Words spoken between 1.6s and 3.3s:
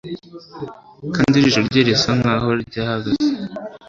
rye risa nkaho ryahagaze